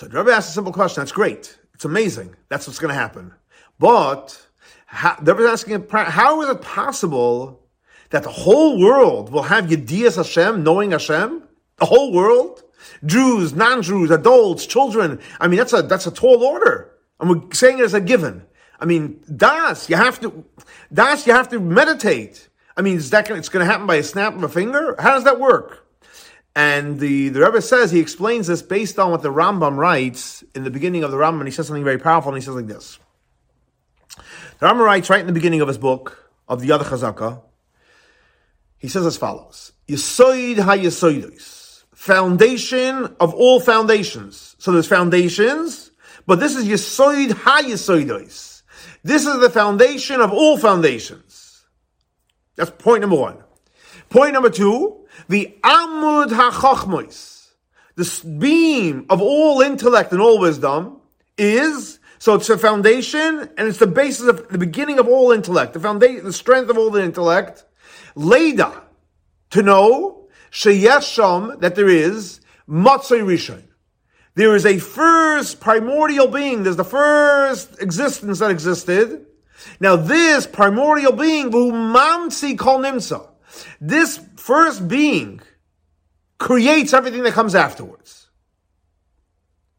[0.00, 1.02] So the Rebbe asked a simple question.
[1.02, 1.58] That's great.
[1.74, 2.34] It's amazing.
[2.48, 3.34] That's what's going to happen.
[3.78, 4.40] But
[4.86, 7.60] how, the Rebbe is asking, how is it possible
[8.08, 11.42] that the whole world will have Yedias Hashem, knowing Hashem?
[11.76, 12.62] The whole world?
[13.04, 15.20] Jews, non-Jews, adults, children.
[15.38, 16.92] I mean, that's a, that's a tall order.
[17.20, 18.46] And we're saying it as a given.
[18.80, 20.46] I mean, Das, you have to,
[20.90, 22.48] Das, you have to meditate.
[22.74, 24.96] I mean, is that gonna, it's going to happen by a snap of a finger?
[24.98, 25.86] How does that work?
[26.56, 30.64] And the, the Rebbe says, he explains this based on what the Rambam writes in
[30.64, 32.66] the beginning of the Rambam, and he says something very powerful, and he says like
[32.66, 32.98] this.
[34.58, 37.40] The Rambam writes right in the beginning of his book, of the Yad Chazaka,
[38.76, 44.56] he says as follows, Yesoid ha-yesoidos, foundation of all foundations.
[44.58, 45.92] So there's foundations,
[46.26, 48.62] but this is Yesoid ha-yesoidos.
[49.04, 51.64] This is the foundation of all foundations.
[52.56, 53.38] That's point number one.
[54.08, 54.99] Point number two,
[55.30, 57.50] the Amud HaChochmois,
[57.94, 61.00] the beam of all intellect and all wisdom,
[61.38, 65.72] is so it's the foundation and it's the basis of the beginning of all intellect,
[65.72, 67.64] the foundation, the strength of all the intellect.
[68.16, 68.82] Leda,
[69.50, 73.62] to know, sheyesham, that there is, matzai rishon.
[74.34, 79.26] There is a first primordial being, there's the first existence that existed.
[79.78, 83.28] Now this primordial being, mamsi kol nimsa,
[83.80, 85.40] this first being
[86.38, 88.28] creates everything that comes afterwards.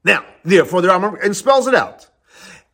[0.03, 2.07] Now, therefore, the Rambam and spells it out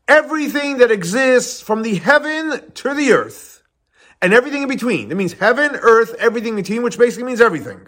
[0.08, 3.62] everything that exists from the heaven to the earth
[4.22, 5.10] and everything in between.
[5.10, 7.88] That means heaven, earth, everything in between, which basically means everything.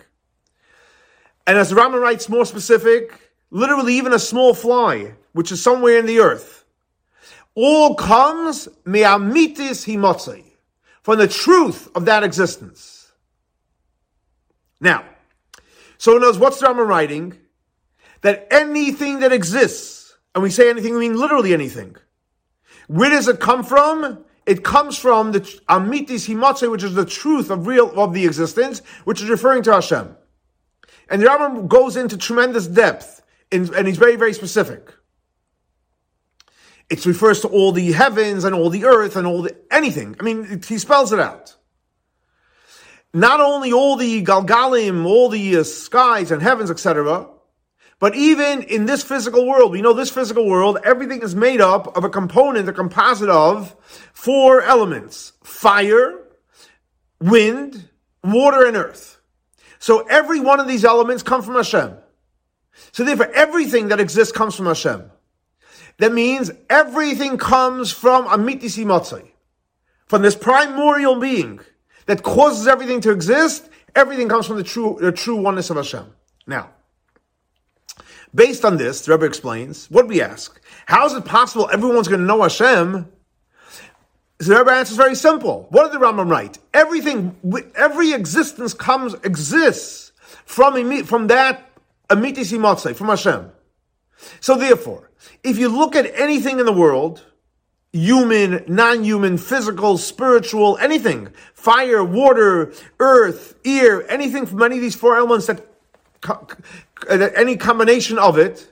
[1.48, 5.98] And as the Rambam writes more specific, literally even a small fly, which is somewhere
[5.98, 6.66] in the earth,
[7.56, 10.44] all comes me'amitis himotzei,
[11.02, 12.99] from the truth of that existence.
[14.80, 15.04] Now,
[15.98, 17.38] so knows what's the Rambam writing?
[18.22, 21.96] That anything that exists, and we say anything, we mean literally anything,
[22.88, 24.26] where does it come from?
[24.46, 28.82] It comes from the amitis himatze, which is the truth of real of the existence,
[29.04, 30.15] which is referring to Hashem.
[31.10, 34.94] And the Rambam goes into tremendous depth, in, and he's very, very specific.
[36.89, 40.15] It refers to all the heavens and all the earth and all the anything.
[40.20, 41.56] I mean, it, he spells it out.
[43.13, 47.28] Not only all the galgalim, all the uh, skies and heavens, etc.,
[48.00, 51.98] but even in this physical world, we know this physical world, everything is made up
[51.98, 53.76] of a component, a composite of
[54.13, 55.34] four elements.
[55.43, 56.17] Fire,
[57.19, 57.89] wind,
[58.24, 59.19] water, and earth.
[59.80, 61.93] So every one of these elements come from Hashem.
[62.93, 65.12] So therefore, everything that exists comes from Hashem.
[65.98, 69.30] That means everything comes from Amitisi Matzai.
[70.06, 71.60] From this primordial being
[72.10, 76.06] that causes everything to exist, everything comes from the true, the true oneness of Hashem.
[76.48, 76.72] Now,
[78.34, 80.62] Based on this, the Rebbe explains, what we ask?
[80.86, 83.08] How is it possible everyone's going to know Hashem?
[84.38, 85.65] The Rebbe answers very simple.
[85.72, 86.60] What did the Rambam write?
[86.74, 87.36] Everything,
[87.76, 90.12] every existence comes, exists
[90.45, 91.72] from, from that
[92.10, 93.52] amitis motzei, from Hashem.
[94.41, 95.10] So therefore,
[95.43, 97.26] if you look at anything in the world,
[97.91, 105.15] human, non-human, physical, spiritual, anything, fire, water, earth, air, anything from any of these four
[105.17, 105.65] elements that
[106.28, 108.71] uh, any combination of it.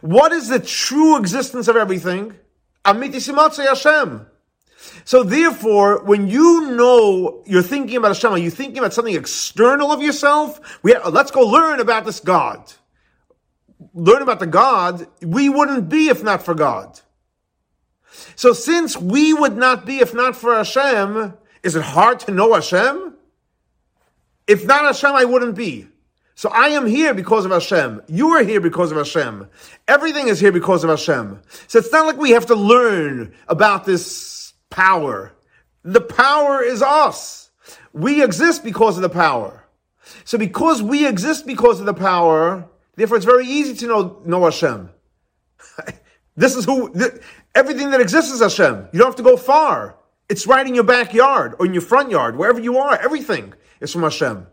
[0.00, 2.34] What is the true existence of everything?
[3.66, 4.26] Hashem.
[5.04, 9.90] So therefore, when you know you're thinking about Hashem, are you thinking about something external
[9.90, 10.78] of yourself?
[10.82, 12.72] We have, let's go learn about this God.
[13.94, 15.06] Learn about the God.
[15.22, 17.00] We wouldn't be if not for God.
[18.36, 22.54] So since we would not be if not for Hashem, is it hard to know
[22.54, 23.14] Hashem?
[24.46, 25.88] If not Hashem, I wouldn't be.
[26.34, 28.02] So I am here because of Hashem.
[28.08, 29.48] You are here because of Hashem.
[29.88, 31.40] Everything is here because of Hashem.
[31.66, 35.32] So it's not like we have to learn about this power.
[35.82, 37.50] The power is us.
[37.94, 39.64] We exist because of the power.
[40.24, 44.44] So because we exist because of the power, therefore it's very easy to know, know
[44.44, 44.90] Hashem.
[46.36, 46.94] this is who,
[47.54, 48.88] everything that exists is Hashem.
[48.92, 49.96] You don't have to go far.
[50.28, 52.96] It's right in your backyard or in your front yard, wherever you are.
[53.00, 54.46] Everything is from Hashem.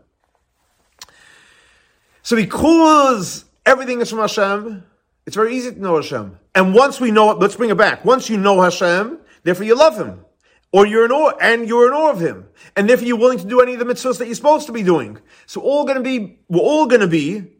[2.22, 4.84] So because everything is from Hashem,
[5.26, 6.38] it's very easy to know Hashem.
[6.54, 8.04] And once we know it, let's bring it back.
[8.04, 10.24] Once you know Hashem, therefore you love Him.
[10.72, 12.46] Or you're in awe, and you're in awe of Him.
[12.76, 14.82] And therefore you're willing to do any of the mitzvahs that you're supposed to be
[14.82, 15.18] doing.
[15.46, 17.52] So all gonna be, we're all gonna be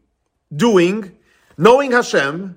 [0.54, 1.16] doing,
[1.58, 2.56] knowing Hashem,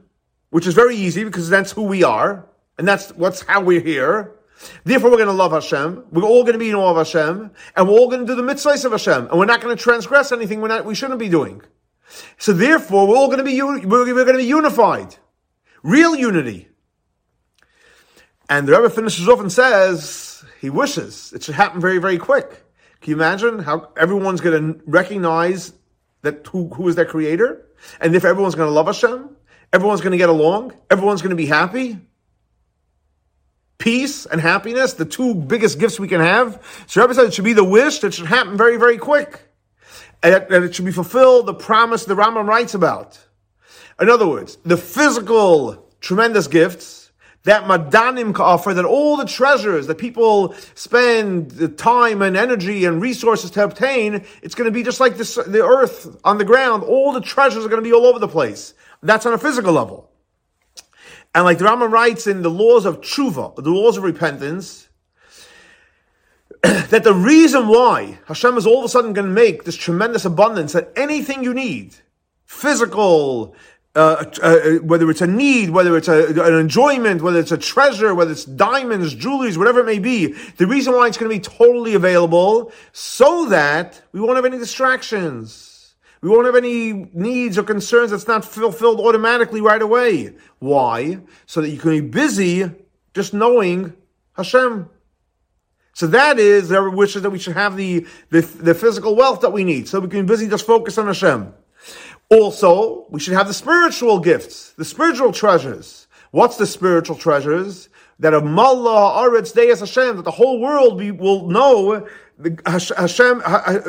[0.58, 2.44] which is very easy because that's who we are.
[2.80, 4.32] And that's what's how we're here.
[4.86, 6.06] Therefore, we're going to love Hashem.
[6.12, 8.34] We're all going to be in awe of Hashem, and we're all going to do
[8.34, 11.20] the mitzvahs of Hashem, and we're not going to transgress anything we're not, we shouldn't
[11.20, 11.62] be doing.
[12.40, 15.16] So therefore, we're all going to be we're, going to be unified,
[15.84, 16.70] real unity.
[18.50, 22.50] And the Rebbe finishes off and says he wishes it should happen very, very quick.
[23.02, 25.72] Can you imagine how everyone's going to recognize
[26.24, 27.68] that who, who is their creator?
[28.02, 29.37] And if everyone's going to love Hashem,
[29.74, 32.00] everyone's going to get along, everyone's going to be happy.
[33.78, 36.62] Peace and happiness, the two biggest gifts we can have.
[36.88, 39.40] So Rebbe said it should be the wish that should happen very, very quick
[40.24, 43.20] and that it should be fulfilled, the promise the Rambam writes about.
[44.00, 46.97] In other words, the physical tremendous gifts
[47.48, 53.02] that Madanim offer, that all the treasures that people spend the time and energy and
[53.02, 56.84] resources to obtain, it's going to be just like this, the earth on the ground.
[56.84, 58.74] All the treasures are going to be all over the place.
[59.02, 60.12] That's on a physical level.
[61.34, 64.90] And like the Rambam writes in the laws of tshuva, the laws of repentance,
[66.64, 70.26] that the reason why Hashem is all of a sudden going to make this tremendous
[70.26, 71.96] abundance that anything you need,
[72.44, 73.56] physical,
[73.98, 78.14] uh, uh, whether it's a need, whether it's a, an enjoyment, whether it's a treasure,
[78.14, 81.58] whether it's diamonds, jewelries, whatever it may be, the reason why it's going to be
[81.58, 85.96] totally available so that we won't have any distractions.
[86.22, 90.36] We won't have any needs or concerns that's not fulfilled automatically right away.
[90.60, 91.20] Why?
[91.48, 92.72] So that you can be busy
[93.16, 93.94] just knowing
[94.34, 94.90] Hashem.
[95.94, 99.52] So that is their wishes that we should have the, the, the physical wealth that
[99.52, 99.88] we need.
[99.88, 101.52] So we can be busy just focus on Hashem.
[102.30, 106.08] Also, we should have the spiritual gifts, the spiritual treasures.
[106.32, 107.90] What's the spiritual treasures?
[108.20, 112.08] That of Mallah, Aretz, Deis Hashem, that the whole world be, will know
[112.66, 113.40] Hashem,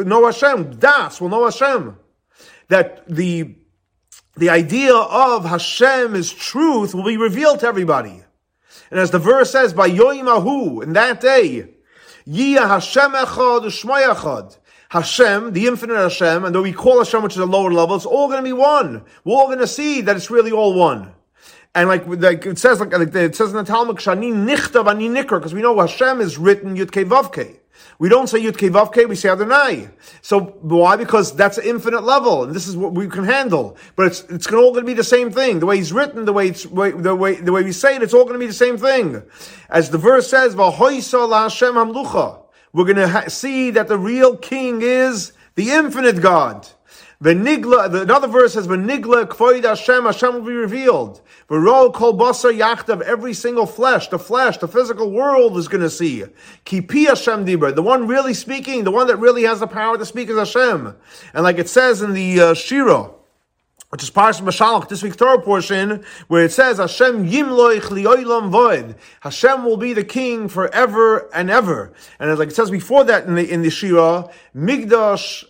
[0.07, 1.99] know Hashem, Das will know Hashem.
[2.69, 3.57] That the,
[4.37, 8.23] the idea of Hashem is truth will be revealed to everybody.
[8.91, 11.71] And as the verse says, by Yoimahu, in that day,
[12.27, 14.59] Yiyah Hashem Echad, Shmai Echad.
[14.91, 18.07] Hashem, the infinite Hashem, and though we call Hashem, which is a lower level, it's
[18.07, 19.05] all going to be one.
[19.25, 21.13] We're all going to see that it's really all one.
[21.75, 25.09] And like, like it says, like, like it says in the Talmud, Shani Nichtav Ani
[25.09, 27.59] Nikr, because we know Hashem is written Yud Vavke.
[27.99, 29.91] We don't say Yud Vavke, we say Adonai.
[30.23, 30.97] So why?
[30.97, 33.77] Because that's an infinite level, and this is what we can handle.
[33.95, 35.61] But it's it's all going to be the same thing.
[35.61, 38.15] The way he's written, the way it's the way the way we say it, it's
[38.15, 39.23] all going to be the same thing.
[39.69, 43.99] As the verse says, "V'hoisa la Hashem hamlucha." We're going to ha- see that the
[43.99, 46.69] real king is the infinite God.
[47.23, 51.21] Venigla, the, another verse says, Venigla kvoid Hashem, Hashem will be revealed.
[51.49, 55.91] V'ro kol basar yachtav, every single flesh, the flesh, the physical world is going to
[55.91, 56.25] see.
[56.65, 60.07] Kipi Hashem dibra, the one really speaking, the one that really has the power to
[60.07, 60.95] speak is Hashem.
[61.35, 63.11] And like it says in the uh, Shira,
[63.91, 68.97] which is Parashat Beshalach, this week's Torah portion, where it says, Hashem yimloich lioilam void.
[69.21, 71.93] Hashem will be the king forever and ever.
[72.21, 75.45] And as like it says before that in the, in the Shira, Migdash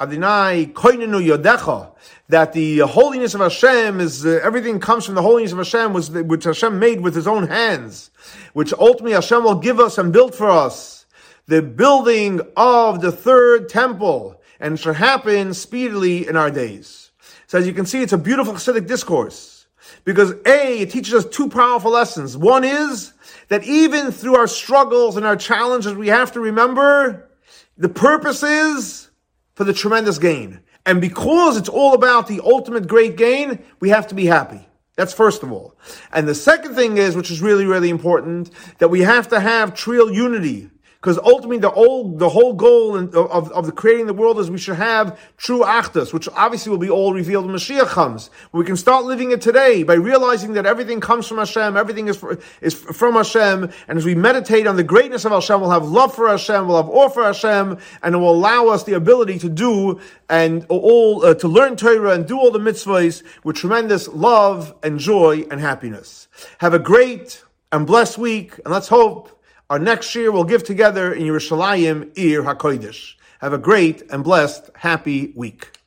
[0.00, 1.92] Adonai koinenu yodecha,
[2.28, 6.10] that the holiness of Hashem is, uh, everything comes from the holiness of Hashem, was,
[6.10, 8.10] which Hashem made with his own hands,
[8.54, 11.04] which ultimately Hashem will give us and build for us.
[11.48, 17.07] The building of the third temple, and should happen speedily in our days.
[17.48, 19.66] So as you can see, it's a beautiful Hasidic discourse.
[20.04, 22.36] Because A, it teaches us two powerful lessons.
[22.36, 23.14] One is
[23.48, 27.30] that even through our struggles and our challenges, we have to remember
[27.78, 29.08] the purpose is
[29.54, 30.60] for the tremendous gain.
[30.84, 34.66] And because it's all about the ultimate great gain, we have to be happy.
[34.96, 35.74] That's first of all.
[36.12, 39.74] And the second thing is, which is really, really important, that we have to have
[39.74, 40.70] trial unity.
[41.00, 44.50] Because ultimately, the whole, the whole goal of, of, of the creating the world is
[44.50, 48.30] we should have true achdus, which obviously will be all revealed when Mashiach comes.
[48.50, 52.16] we can start living it today by realizing that everything comes from Hashem, everything is,
[52.16, 55.86] for, is from Hashem, and as we meditate on the greatness of Hashem, we'll have
[55.86, 59.38] love for Hashem, we'll have awe for Hashem, and it will allow us the ability
[59.38, 64.08] to do and all uh, to learn Torah and do all the mitzvahs with tremendous
[64.08, 66.26] love and joy and happiness.
[66.58, 69.37] Have a great and blessed week, and let's hope
[69.70, 73.14] our next year we'll give together in Yerushalayim Ir HaKodesh.
[73.40, 75.77] Have a great and blessed, happy week.